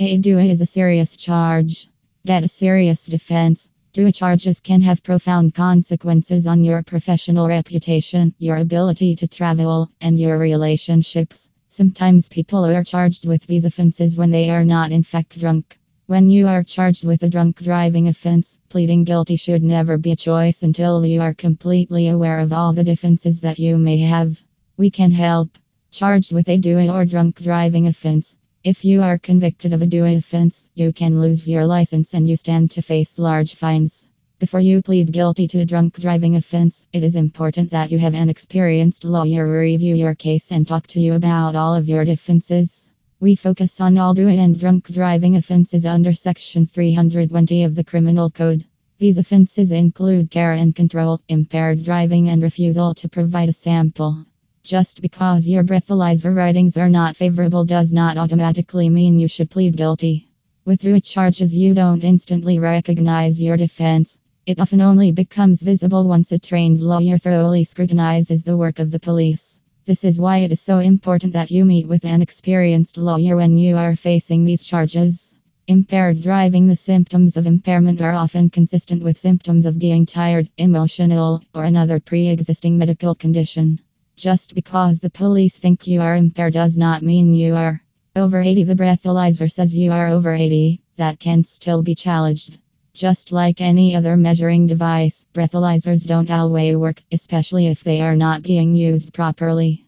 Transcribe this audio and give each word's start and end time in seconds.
A 0.00 0.16
DUI 0.16 0.48
is 0.50 0.60
a 0.60 0.66
serious 0.66 1.16
charge. 1.16 1.88
Get 2.24 2.44
a 2.44 2.48
serious 2.48 3.04
defense. 3.04 3.68
DUI 3.92 4.14
charges 4.14 4.60
can 4.60 4.80
have 4.82 5.02
profound 5.02 5.56
consequences 5.56 6.46
on 6.46 6.62
your 6.62 6.84
professional 6.84 7.48
reputation, 7.48 8.32
your 8.38 8.58
ability 8.58 9.16
to 9.16 9.26
travel, 9.26 9.90
and 10.00 10.16
your 10.16 10.38
relationships. 10.38 11.48
Sometimes 11.68 12.28
people 12.28 12.64
are 12.64 12.84
charged 12.84 13.26
with 13.26 13.44
these 13.48 13.64
offenses 13.64 14.16
when 14.16 14.30
they 14.30 14.50
are 14.50 14.64
not 14.64 14.92
in 14.92 15.02
fact 15.02 15.36
drunk. 15.36 15.80
When 16.06 16.30
you 16.30 16.46
are 16.46 16.62
charged 16.62 17.04
with 17.04 17.24
a 17.24 17.28
drunk 17.28 17.60
driving 17.60 18.06
offense, 18.06 18.56
pleading 18.68 19.02
guilty 19.02 19.34
should 19.34 19.64
never 19.64 19.98
be 19.98 20.12
a 20.12 20.16
choice 20.16 20.62
until 20.62 21.04
you 21.04 21.22
are 21.22 21.34
completely 21.34 22.06
aware 22.06 22.38
of 22.38 22.52
all 22.52 22.72
the 22.72 22.84
defenses 22.84 23.40
that 23.40 23.58
you 23.58 23.76
may 23.76 23.98
have. 23.98 24.40
We 24.76 24.90
can 24.90 25.10
help. 25.10 25.58
Charged 25.90 26.32
with 26.32 26.48
a 26.48 26.56
DUI 26.56 26.88
or 26.88 27.04
drunk 27.04 27.42
driving 27.42 27.88
offense. 27.88 28.36
If 28.68 28.84
you 28.84 29.00
are 29.00 29.16
convicted 29.16 29.72
of 29.72 29.80
a 29.80 29.86
DUI 29.86 30.18
offense, 30.18 30.68
you 30.74 30.92
can 30.92 31.22
lose 31.22 31.48
your 31.48 31.64
license 31.64 32.12
and 32.12 32.28
you 32.28 32.36
stand 32.36 32.70
to 32.72 32.82
face 32.82 33.18
large 33.18 33.54
fines. 33.54 34.06
Before 34.38 34.60
you 34.60 34.82
plead 34.82 35.10
guilty 35.10 35.48
to 35.48 35.60
a 35.60 35.64
drunk 35.64 35.98
driving 35.98 36.36
offense, 36.36 36.84
it 36.92 37.02
is 37.02 37.16
important 37.16 37.70
that 37.70 37.90
you 37.90 37.98
have 37.98 38.12
an 38.12 38.28
experienced 38.28 39.04
lawyer 39.04 39.50
review 39.50 39.94
your 39.94 40.14
case 40.14 40.52
and 40.52 40.68
talk 40.68 40.86
to 40.88 41.00
you 41.00 41.14
about 41.14 41.56
all 41.56 41.74
of 41.74 41.88
your 41.88 42.04
defenses. 42.04 42.90
We 43.20 43.36
focus 43.36 43.80
on 43.80 43.96
all 43.96 44.14
DUI 44.14 44.36
and 44.36 44.60
drunk 44.60 44.88
driving 44.88 45.36
offenses 45.36 45.86
under 45.86 46.12
Section 46.12 46.66
320 46.66 47.64
of 47.64 47.74
the 47.74 47.84
Criminal 47.84 48.28
Code. 48.28 48.66
These 48.98 49.16
offenses 49.16 49.72
include 49.72 50.30
care 50.30 50.52
and 50.52 50.76
control, 50.76 51.22
impaired 51.26 51.84
driving, 51.84 52.28
and 52.28 52.42
refusal 52.42 52.92
to 52.96 53.08
provide 53.08 53.48
a 53.48 53.54
sample. 53.54 54.26
Just 54.68 55.00
because 55.00 55.46
your 55.46 55.64
breathalyzer 55.64 56.36
writings 56.36 56.76
are 56.76 56.90
not 56.90 57.16
favorable 57.16 57.64
does 57.64 57.90
not 57.90 58.18
automatically 58.18 58.90
mean 58.90 59.18
you 59.18 59.26
should 59.26 59.48
plead 59.48 59.78
guilty. 59.78 60.28
With 60.66 60.82
DUI 60.82 61.02
charges, 61.02 61.54
you 61.54 61.72
don't 61.72 62.04
instantly 62.04 62.58
recognize 62.58 63.40
your 63.40 63.56
defense. 63.56 64.18
It 64.44 64.60
often 64.60 64.82
only 64.82 65.10
becomes 65.10 65.62
visible 65.62 66.06
once 66.06 66.32
a 66.32 66.38
trained 66.38 66.82
lawyer 66.82 67.16
thoroughly 67.16 67.64
scrutinizes 67.64 68.44
the 68.44 68.58
work 68.58 68.78
of 68.78 68.90
the 68.90 69.00
police. 69.00 69.58
This 69.86 70.04
is 70.04 70.20
why 70.20 70.40
it 70.40 70.52
is 70.52 70.60
so 70.60 70.80
important 70.80 71.32
that 71.32 71.50
you 71.50 71.64
meet 71.64 71.88
with 71.88 72.04
an 72.04 72.20
experienced 72.20 72.98
lawyer 72.98 73.36
when 73.36 73.56
you 73.56 73.74
are 73.78 73.96
facing 73.96 74.44
these 74.44 74.60
charges. 74.60 75.34
Impaired 75.66 76.20
driving 76.20 76.66
The 76.66 76.76
symptoms 76.76 77.38
of 77.38 77.46
impairment 77.46 78.02
are 78.02 78.12
often 78.12 78.50
consistent 78.50 79.02
with 79.02 79.16
symptoms 79.16 79.64
of 79.64 79.78
being 79.78 80.04
tired, 80.04 80.50
emotional, 80.58 81.42
or 81.54 81.64
another 81.64 82.00
pre 82.00 82.28
existing 82.28 82.76
medical 82.76 83.14
condition. 83.14 83.80
Just 84.18 84.56
because 84.56 84.98
the 84.98 85.10
police 85.10 85.58
think 85.58 85.86
you 85.86 86.00
are 86.00 86.16
impaired 86.16 86.54
does 86.54 86.76
not 86.76 87.04
mean 87.04 87.34
you 87.34 87.54
are. 87.54 87.80
Over 88.16 88.42
80 88.42 88.64
The 88.64 88.74
breathalyzer 88.74 89.48
says 89.48 89.72
you 89.72 89.92
are 89.92 90.08
over 90.08 90.34
80, 90.34 90.80
that 90.96 91.20
can 91.20 91.44
still 91.44 91.84
be 91.84 91.94
challenged. 91.94 92.58
Just 92.92 93.30
like 93.30 93.60
any 93.60 93.94
other 93.94 94.16
measuring 94.16 94.66
device, 94.66 95.24
breathalyzers 95.32 96.04
don't 96.04 96.32
always 96.32 96.76
work, 96.76 97.00
especially 97.12 97.68
if 97.68 97.84
they 97.84 98.00
are 98.00 98.16
not 98.16 98.42
being 98.42 98.74
used 98.74 99.14
properly. 99.14 99.86